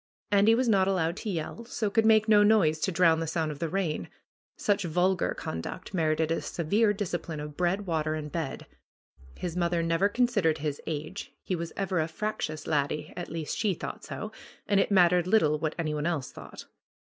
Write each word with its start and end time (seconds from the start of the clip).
Andy 0.31 0.55
was 0.55 0.67
not 0.67 0.87
allowed 0.87 1.15
to 1.17 1.29
yell, 1.29 1.63
so 1.65 1.91
could 1.91 2.07
make 2.07 2.27
no 2.27 2.41
noise 2.41 2.79
to 2.79 2.91
drown 2.91 3.19
the 3.19 3.27
sound 3.27 3.51
of 3.51 3.59
the 3.59 3.69
rain. 3.69 4.09
Such 4.57 4.81
vulgar 4.83 5.35
conduct 5.35 5.93
merited 5.93 6.31
a 6.31 6.41
severe 6.41 6.91
discipline 6.91 7.39
of 7.39 7.55
bread, 7.55 7.85
water 7.85 8.15
and 8.15 8.31
bed. 8.31 8.65
His 9.37 9.55
mother 9.55 9.83
never 9.83 10.09
considered 10.09 10.57
his 10.57 10.81
age. 10.87 11.31
He 11.43 11.55
was 11.55 11.71
ever 11.77 11.99
a 11.99 12.07
frac 12.07 12.37
tious 12.39 12.65
laddie, 12.65 13.13
at 13.15 13.29
least 13.29 13.55
she 13.55 13.75
thought 13.75 14.03
so, 14.03 14.31
and 14.67 14.79
it 14.79 14.89
mattered 14.89 15.27
little 15.27 15.59
what 15.59 15.75
any 15.77 15.93
one 15.93 16.07
else 16.07 16.31
thought. 16.31 16.65